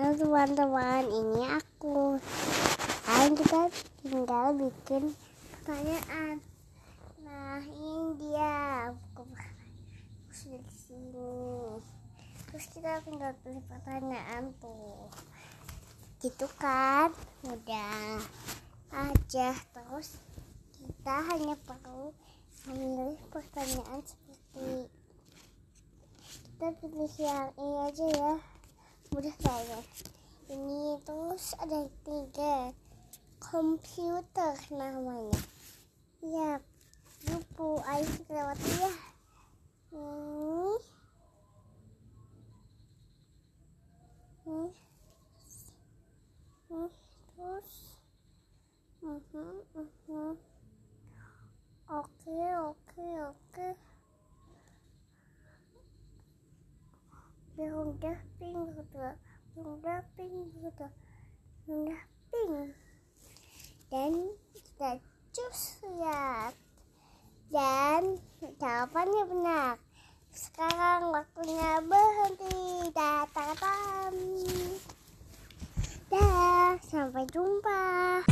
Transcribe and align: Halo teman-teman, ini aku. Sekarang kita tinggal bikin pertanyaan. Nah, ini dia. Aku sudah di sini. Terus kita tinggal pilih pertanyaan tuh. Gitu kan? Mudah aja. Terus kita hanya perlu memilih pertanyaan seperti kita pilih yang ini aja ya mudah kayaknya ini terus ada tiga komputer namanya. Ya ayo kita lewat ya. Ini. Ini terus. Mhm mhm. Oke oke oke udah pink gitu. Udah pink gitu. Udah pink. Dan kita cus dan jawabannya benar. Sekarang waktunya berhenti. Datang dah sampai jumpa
Halo 0.00 0.16
teman-teman, 0.16 1.04
ini 1.12 1.44
aku. 1.60 2.16
Sekarang 3.04 3.36
kita 3.36 3.68
tinggal 4.00 4.56
bikin 4.56 5.12
pertanyaan. 5.52 6.40
Nah, 7.20 7.60
ini 7.60 8.16
dia. 8.16 8.96
Aku 8.96 9.28
sudah 10.32 10.56
di 10.56 10.72
sini. 10.72 11.36
Terus 12.48 12.64
kita 12.72 13.04
tinggal 13.04 13.36
pilih 13.44 13.60
pertanyaan 13.68 14.56
tuh. 14.56 15.12
Gitu 16.24 16.48
kan? 16.56 17.12
Mudah 17.44 18.24
aja. 18.96 19.52
Terus 19.52 20.16
kita 20.80 21.16
hanya 21.28 21.60
perlu 21.68 22.16
memilih 22.72 23.20
pertanyaan 23.28 24.00
seperti 24.00 24.88
kita 26.48 26.72
pilih 26.80 27.12
yang 27.20 27.52
ini 27.60 27.76
aja 27.84 28.08
ya 28.16 28.34
mudah 29.20 29.36
kayaknya 29.44 29.80
ini 30.48 30.96
terus 31.04 31.52
ada 31.60 31.84
tiga 32.08 32.72
komputer 33.36 34.56
namanya. 34.72 35.36
Ya 36.24 36.56
ayo 37.84 38.04
kita 38.16 38.32
lewat 38.32 38.56
ya. 38.64 38.92
Ini. 39.92 40.72
Ini 46.72 46.88
terus. 47.36 47.70
Mhm 49.04 49.52
mhm. 49.76 50.32
Oke 51.92 52.40
oke 52.56 53.08
oke 53.28 53.68
udah 57.68 58.18
pink 58.40 58.72
gitu. 58.72 59.04
Udah 59.60 60.00
pink 60.16 60.48
gitu. 60.64 60.86
Udah 61.68 62.02
pink. 62.32 62.72
Dan 63.92 64.12
kita 64.56 64.96
cus 65.36 65.84
dan 67.50 68.16
jawabannya 68.62 69.24
benar. 69.26 69.74
Sekarang 70.30 71.10
waktunya 71.10 71.82
berhenti. 71.82 72.94
Datang 72.94 73.50
dah 76.10 76.78
sampai 76.86 77.26
jumpa 77.30 78.22